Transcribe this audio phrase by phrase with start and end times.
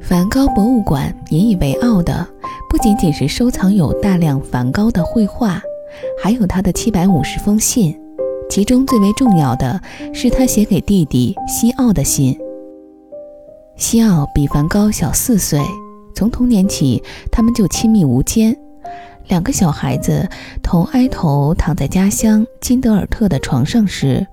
[0.00, 2.26] 梵高博物馆引以为傲的，
[2.68, 5.62] 不仅仅是收藏有大量梵高的绘画，
[6.22, 7.96] 还有他的七百五十封信，
[8.48, 9.80] 其中最为重要的
[10.12, 12.36] 是他写给弟弟西奥的信。
[13.76, 15.60] 西奥比梵高小四岁，
[16.14, 18.56] 从童年起，他们就亲密无间。
[19.28, 20.28] 两个小孩子
[20.60, 24.26] 同挨头躺在家乡金德尔特的床上时，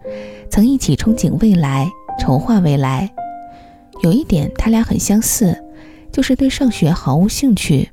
[0.50, 1.88] 曾一起憧憬未来，
[2.20, 3.14] 筹划未来。
[4.02, 5.58] 有一点，他俩很相似，
[6.12, 7.90] 就是对上学毫无兴趣。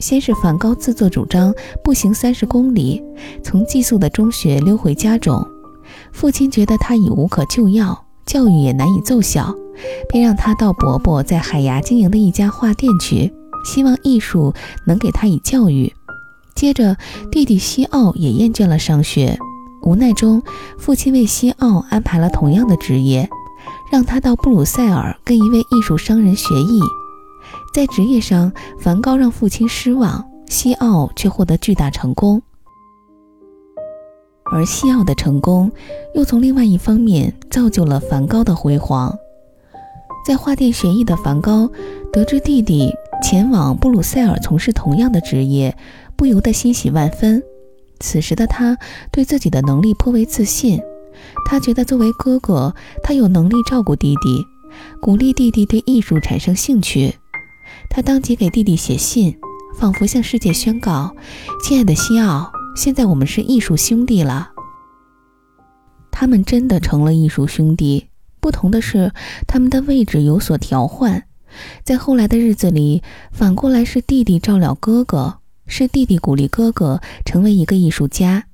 [0.00, 3.02] 先是梵高自作主张步行三十公里，
[3.42, 5.46] 从寄宿的中学溜回家中，
[6.12, 9.54] 父亲觉得他已无可救药，教育也难以奏效，
[10.08, 13.32] 便让他到伯伯在海牙经营的一家画店去，
[13.64, 14.52] 希望艺术
[14.86, 15.92] 能给他以教育。
[16.56, 16.96] 接着，
[17.30, 19.38] 弟弟西奥也厌倦了上学，
[19.84, 20.42] 无奈中，
[20.76, 23.28] 父亲为西奥安排了同样的职业。
[23.94, 26.80] 让他到布鲁塞尔跟一位艺术商人学艺，
[27.72, 32.42] 在职业上，梵高让父亲失望，西奥却获得巨大成功。
[34.52, 35.70] 而西奥的成功，
[36.12, 39.16] 又从另外一方面造就了梵高的辉煌。
[40.26, 41.70] 在画店学艺的梵高，
[42.12, 45.76] 得知弟弟前往布鲁塞尔从事同样的职业，
[46.16, 47.40] 不由得欣喜万分。
[48.00, 48.76] 此时的他，
[49.12, 50.82] 对自己的能力颇为自信。
[51.44, 54.44] 他觉得作为哥哥，他有能力照顾弟弟，
[55.00, 57.14] 鼓励弟弟对艺术产生兴趣。
[57.90, 59.36] 他当即给弟弟写信，
[59.78, 61.14] 仿佛向世界宣告
[61.62, 64.50] ：“亲爱的西奥，现在我们是艺术兄弟了。”
[66.10, 68.06] 他们真的成了艺术兄弟。
[68.40, 69.12] 不同的是，
[69.46, 71.24] 他们的位置有所调换。
[71.82, 78.44] 在后来的日子里，反过来是弟弟照料哥哥，是弟弟鼓励哥哥成为一个艺术家。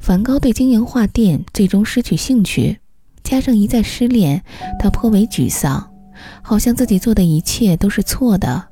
[0.00, 2.78] 梵高对经营画店最终失去兴趣，
[3.22, 4.42] 加上一再失恋，
[4.78, 5.92] 他颇为沮丧，
[6.42, 8.64] 好像自己做的一切都是错的。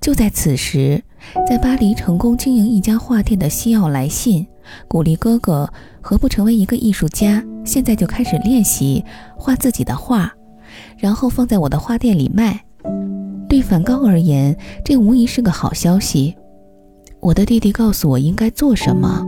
[0.00, 1.04] 就在此时，
[1.46, 4.46] 在巴黎成功经营一家画店的西奥来信，
[4.88, 5.70] 鼓励哥哥
[6.00, 9.04] 何不成为一个艺术家，现在就开始练习
[9.36, 10.32] 画自己的画，
[10.96, 12.64] 然后放在我的画店里卖。
[13.46, 16.34] 对梵高而言，这无疑是个好消息。
[17.20, 19.22] 我的弟弟告诉我应该做什么。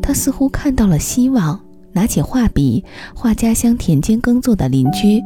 [0.00, 1.60] 他似乎看到了希望，
[1.92, 2.84] 拿起画笔
[3.14, 5.22] 画家乡田间耕作的邻居。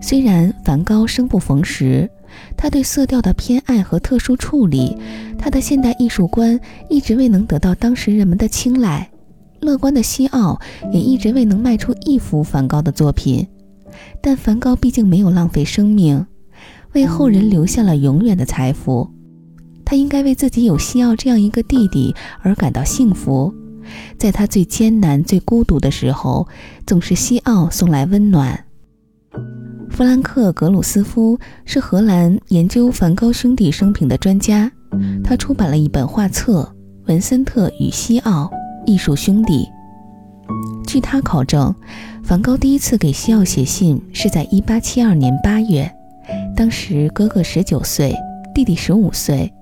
[0.00, 2.10] 虽然梵高生不逢时，
[2.56, 4.96] 他对色调的偏爱和特殊处理，
[5.38, 6.58] 他的现代艺术观
[6.90, 9.08] 一直未能得到当时人们的青睐。
[9.60, 10.60] 乐观的西奥
[10.92, 13.46] 也一直未能卖出一幅梵高的作品。
[14.20, 16.26] 但梵高毕竟没有浪费生命，
[16.92, 19.08] 为后人留下了永远的财富。
[19.84, 23.54] 他应该为自己有西奥这样一个弟弟而感到幸福。
[24.18, 26.46] 在他最艰难、最孤独的时候，
[26.86, 28.64] 总是西奥送来温暖。
[29.90, 34.70] 弗兰克·格鲁斯夫是荷兰研究梵高兄弟生平的专家，
[35.22, 36.62] 他出版了一本画册
[37.08, 38.50] 《文森特与西奥：
[38.86, 39.64] 艺术兄弟》。
[40.86, 41.74] 据他考证，
[42.24, 45.90] 梵高第一次给西奥写信是在1872年8月，
[46.56, 48.14] 当时哥哥19岁，
[48.54, 49.52] 弟弟15岁。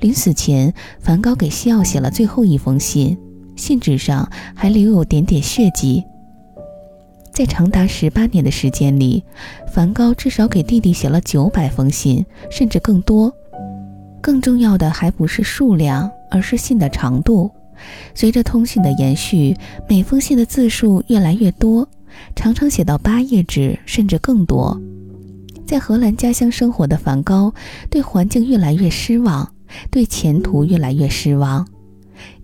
[0.00, 3.16] 临死前，梵高给西奥写了最后一封信。
[3.56, 6.04] 信纸上还留有点点血迹。
[7.32, 9.22] 在长达十八年的时间里，
[9.68, 13.32] 梵高至少给弟弟写了九百封信，甚至更多。
[14.22, 17.50] 更重要的还不是数量，而是信的长度。
[18.14, 19.54] 随着通信的延续，
[19.86, 21.86] 每封信的字数越来越多，
[22.34, 24.80] 常常写到八页纸，甚至更多。
[25.66, 27.52] 在荷兰家乡生活的梵高，
[27.90, 29.52] 对环境越来越失望，
[29.90, 31.66] 对前途越来越失望。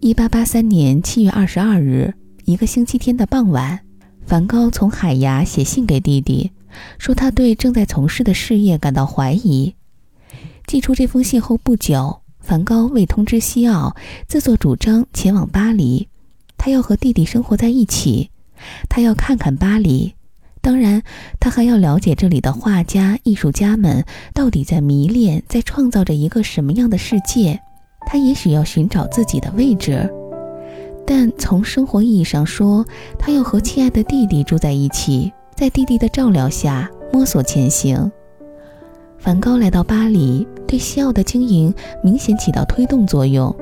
[0.01, 3.81] 一八八三年七月二十二日，一个星期天的傍晚，
[4.27, 6.51] 梵高从海牙写信给弟弟，
[6.99, 9.75] 说他对正在从事的事业感到怀疑。
[10.67, 13.97] 寄出这封信后不久，梵高未通知西奥，
[14.27, 16.09] 自作主张前往巴黎，
[16.57, 18.31] 他要和弟弟生活在一起，
[18.89, 20.15] 他要看看巴黎，
[20.61, 21.03] 当然，
[21.41, 27.61] 他还要了解这里的画家、艺术家们到底在迷恋、在创造着一个什么样的世界。
[28.07, 30.09] 他也许要寻找自己的位置，
[31.07, 32.85] 但从生活意义上说，
[33.19, 38.11] 他要和亲爱的弟弟住在一起，在弟弟的照料下摸索前行。
[39.19, 41.73] 梵高来到巴黎，对西奥的经营
[42.03, 43.55] 明显起到推动作用。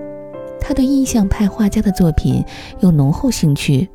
[0.61, 2.45] 他对印象派画家的作品
[2.81, 3.89] 有浓厚兴趣。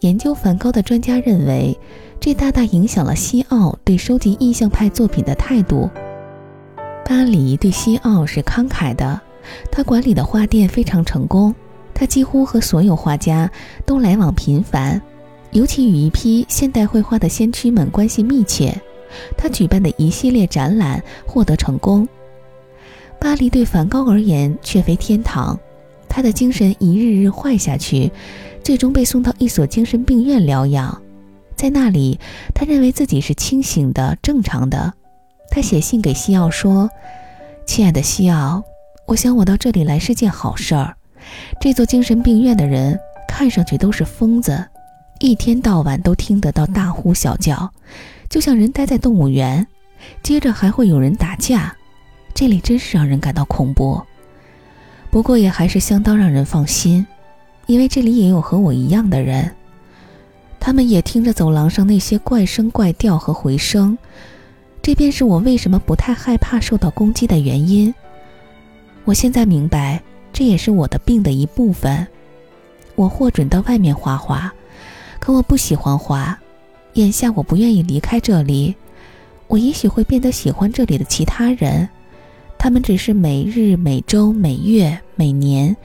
[0.00, 1.78] 研究梵高的专家认为，
[2.18, 5.88] 这大大影响了西奥对收集印象派作品的态度。
[7.04, 9.20] 巴黎对西奥是慷慨的。
[9.70, 11.54] 他管理的画店非常成功，
[11.94, 13.50] 他几乎和所有画家
[13.84, 15.00] 都来往频繁，
[15.50, 18.74] 尤其与一批现代绘画的先驱们关系密切。
[19.36, 22.08] 他举办的一系列展览获得成功。
[23.20, 25.58] 巴黎对梵高而言却非天堂，
[26.08, 28.10] 他的精神一日日坏下去，
[28.64, 31.00] 最终被送到一所精神病院疗养。
[31.54, 32.18] 在那里，
[32.54, 34.92] 他认为自己是清醒的、正常的。
[35.50, 36.90] 他写信给西奥说
[37.66, 38.64] ：“亲爱的西奥，
[39.06, 40.96] 我想我到这里来是件好事儿。
[41.60, 44.64] 这座精神病院的人看上去都是疯子，
[45.20, 47.70] 一天到晚都听得到大呼小叫，
[48.28, 49.66] 就像人待在动物园。
[50.22, 51.74] 接着还会有人打架。”
[52.34, 54.00] 这里真是让人感到恐怖，
[55.10, 57.06] 不过也还是相当让人放心，
[57.66, 59.54] 因为这里也有和我一样的人，
[60.58, 63.96] 他们也听着走廊上那些怪声怪调和回声，
[64.80, 67.94] 这便是我为什么不太害怕受到攻击的原因。
[69.04, 70.00] 我现在明白，
[70.32, 72.06] 这也是我的病的一部分。
[72.94, 74.52] 我获准到外面画画，
[75.18, 76.38] 可我不喜欢画，
[76.94, 78.74] 眼下我不愿意离开这里，
[79.48, 81.88] 我也许会变得喜欢这里的其他人。
[82.58, 85.76] 他们只是每日、每周、每月、每年，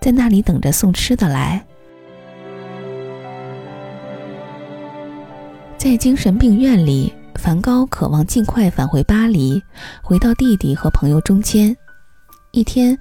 [0.00, 1.62] 在那里等着送吃的来。
[5.76, 9.62] 在精神病院里，梵高渴望尽快返回巴黎，
[10.00, 11.76] 回到弟弟和朋友中间。
[12.54, 12.98] 一天，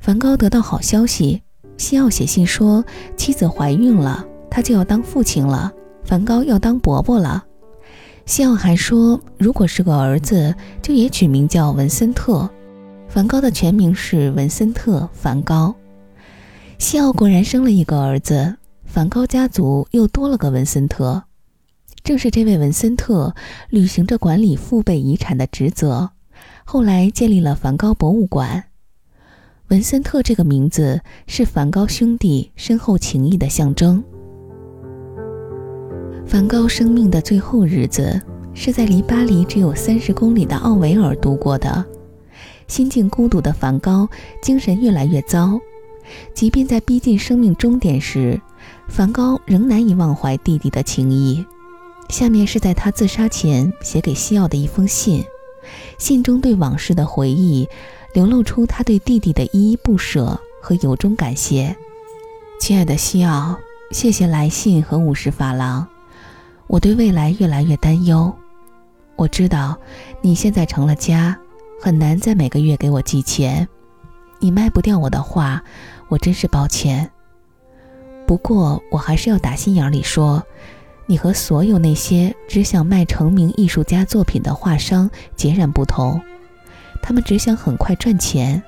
[0.00, 1.42] 梵高得到好消息，
[1.76, 2.82] 西奥写信说
[3.18, 5.70] 妻子怀孕了，他就要当父亲了。
[6.04, 7.44] 梵高要当伯伯了。
[8.24, 12.48] 西奥还说，如果是个儿子，就也取名叫文森特。
[13.06, 15.74] 梵高的全名是文森特·梵高。
[16.78, 18.56] 西奥果然生了一个儿子，
[18.86, 21.22] 梵高家族又多了个文森特。
[22.02, 23.34] 正是这位文森特
[23.68, 26.12] 履行着管理父辈遗产的职责，
[26.64, 28.64] 后来建立了梵高博物馆。
[29.68, 34.04] 文森特这个名字是梵高兄弟深厚情谊的象征。
[36.26, 38.20] 梵高生命的最后日子
[38.52, 41.82] 是在离巴黎只有三十公里的奥维尔度过的。
[42.68, 44.06] 心境孤独的梵高，
[44.42, 45.58] 精神越来越糟。
[46.34, 48.38] 即便在逼近生命终点时，
[48.88, 51.42] 梵高仍难以忘怀弟弟的情谊。
[52.10, 55.24] 下面是在他自杀前写给西奥的一封信，
[55.96, 57.66] 信中对往事的回忆，
[58.14, 61.76] 流露出他对弟弟的依依不舍和由衷感谢。
[62.60, 63.58] 亲爱的西奥，
[63.90, 65.84] 谢谢来信和五十法郎。
[66.68, 68.32] 我对未来越来越担忧。
[69.16, 69.76] 我知道，
[70.22, 71.36] 你现在成了家。
[71.80, 73.68] 很难在每个月给我寄钱，
[74.38, 75.60] 你卖不掉我的画，
[76.08, 77.10] 我真是抱歉。
[78.28, 80.40] 不过我还是要打心眼里说，
[81.06, 86.18] 你和所有那些只想卖成名艺术家作品的画商截然不同，
[87.04, 88.62] 他们只想很快赚钱。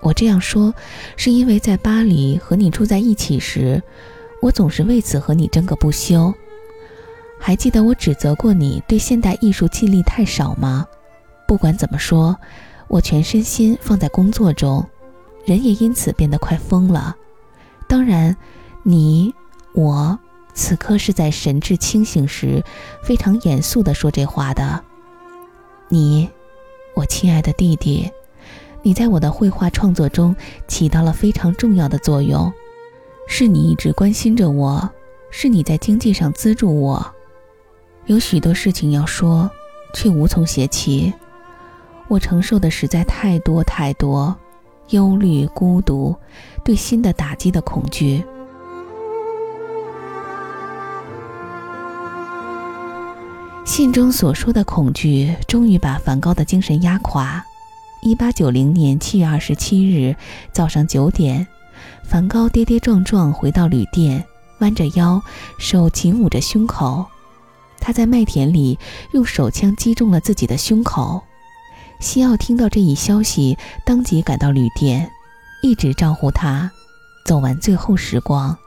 [0.00, 0.72] 我这样说，
[1.16, 3.82] 是因为在巴黎和你住在一起时，
[4.40, 6.32] 我总是为此和你争个不休。
[7.38, 10.86] 还记得我指责过你对现代艺术记忆力太少吗？
[11.46, 12.34] 不管怎么说，
[12.88, 14.82] 我全身心放在工作中，
[15.44, 17.14] 人也因此变得快疯了。
[17.86, 18.34] 当然，
[18.82, 19.34] 你
[19.74, 20.18] 我
[20.54, 22.64] 此刻是在神志清醒时，
[23.02, 24.82] 非常严肃地说这话的。
[25.90, 26.30] 你，
[26.98, 28.10] 我亲爱的弟弟，
[28.82, 30.34] 你在我的绘画创作中
[30.66, 32.52] 起到了非常重要的作用，
[33.28, 34.90] 是你一直关心着我，
[35.30, 37.14] 是你在经济上资助我。
[38.06, 39.48] 有许多事情要说，
[39.94, 41.12] 却无从写起。
[42.08, 44.36] 我承受的实在太多太多，
[44.88, 46.16] 忧虑、孤独，
[46.64, 48.24] 对新的打击的恐惧。
[53.78, 57.40] 信中所说的恐惧，终于把梵高的精神压垮。
[58.02, 60.16] 一八九零年七月二十七日
[60.50, 61.46] 早上九点，
[62.02, 64.24] 梵高跌跌撞撞回到旅店，
[64.58, 65.22] 弯着腰，
[65.60, 67.06] 手紧捂着胸口。
[67.78, 68.76] 他在麦田里
[69.12, 71.22] 用手枪击中了自己的胸口。
[72.00, 73.56] 西奥听到这一消息，
[73.86, 75.08] 当即赶到旅店，
[75.62, 76.68] 一直照顾他，
[77.24, 78.58] 走完最后时光。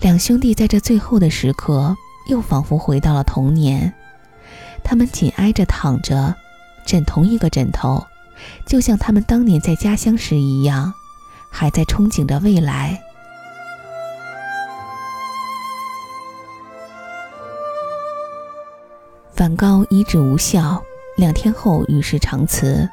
[0.00, 1.96] 两兄弟在这最后的时刻，
[2.28, 3.92] 又仿佛回到了童年。
[4.84, 6.34] 他们紧挨着躺着，
[6.84, 8.04] 枕同一个枕头，
[8.66, 10.92] 就像他们当年在家乡时一样，
[11.50, 13.00] 还在憧憬着未来。
[19.34, 20.82] 梵高医治无效。
[21.18, 22.88] 两天后与世长辞，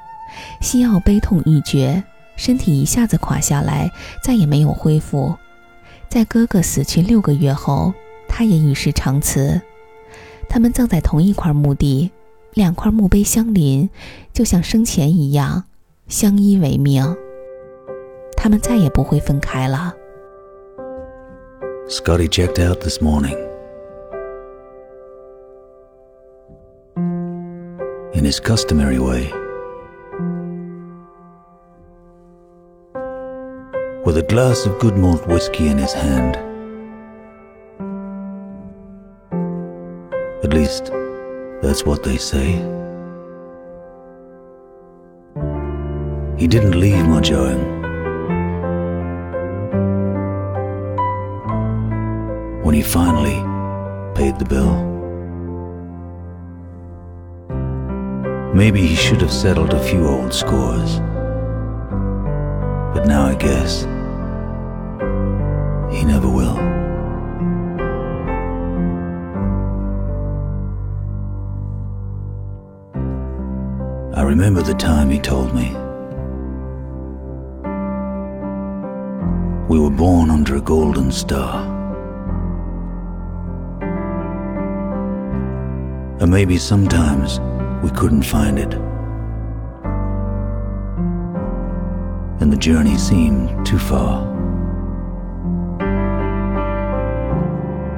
[0.59, 2.03] 西奥悲痛欲绝，
[2.35, 3.89] 身体一下子垮下来，
[4.21, 5.33] 再也没有恢复。
[6.09, 7.93] 在哥哥死去六个月后，
[8.39, 9.59] 他也与世长辞。
[10.47, 12.09] 他们葬在同一块墓地，
[12.53, 13.89] 两块墓碑相邻，
[14.31, 15.65] 就像生前一样，
[16.07, 17.03] 相依为命。
[18.37, 19.93] 他们再也不会分开了。
[21.89, 23.35] Scotty checked out this morning.
[28.13, 29.31] in his customary way.
[34.05, 36.48] With a glass of good malt whiskey in his hand.
[40.59, 40.91] Least,
[41.61, 42.47] that's what they say.
[46.37, 47.63] He didn't leave much owing.
[52.63, 53.39] When he finally
[54.19, 54.75] paid the bill.
[58.53, 60.99] Maybe he should have settled a few old scores.
[62.93, 63.83] But now I guess
[65.93, 66.59] he never will.
[74.29, 75.69] Remember the time he told me.
[79.67, 81.65] We were born under a golden star.
[86.19, 87.39] And maybe sometimes
[87.83, 88.71] we couldn't find it.
[92.39, 94.27] And the journey seemed too far.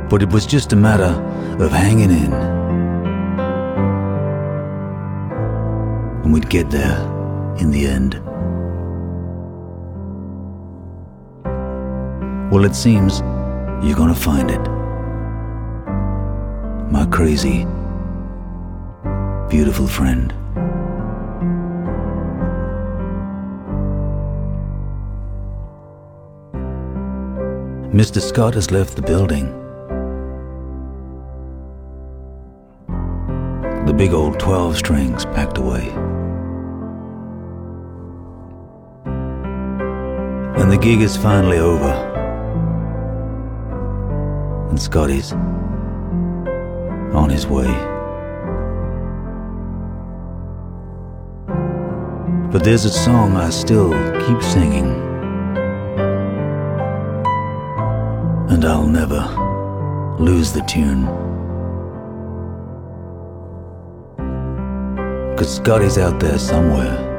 [0.10, 1.14] But it was just a matter
[1.62, 2.61] of hanging in.
[6.32, 6.98] And we'd get there
[7.58, 8.14] in the end.
[12.50, 13.20] Well, it seems
[13.86, 14.62] you're gonna find it.
[16.90, 17.66] My crazy,
[19.50, 20.34] beautiful friend.
[27.94, 28.22] Mr.
[28.22, 29.48] Scott has left the building.
[33.86, 36.11] The big old 12 strings packed away.
[40.72, 41.92] And the gig is finally over.
[44.70, 45.34] And Scotty's
[47.14, 47.68] on his way.
[52.54, 53.92] But there's a song I still
[54.26, 54.88] keep singing.
[58.50, 59.28] And I'll never
[60.24, 61.06] lose the tune.
[65.36, 67.11] Cause Scotty's out there somewhere.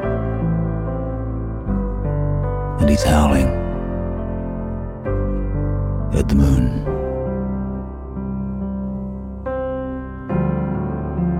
[2.93, 3.49] He's howling
[6.13, 6.65] at the moon.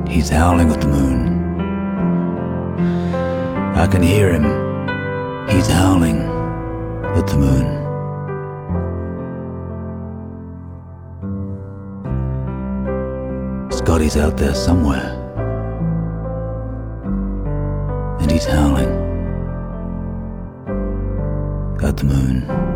[0.07, 1.19] He's howling at the moon.
[3.77, 4.45] I can hear him.
[5.51, 6.21] He's howling
[7.19, 7.67] at the moon.
[13.71, 15.19] Scotty's out there somewhere.
[18.21, 19.02] And he's howling
[21.97, 22.72] the moon.